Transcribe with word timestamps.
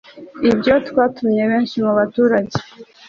ibyo 0.49 0.73
byatumye 0.91 1.41
benshi 1.51 1.75
mubaturage 1.85 2.57